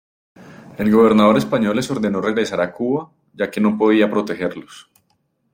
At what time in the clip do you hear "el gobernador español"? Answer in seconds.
0.79-1.75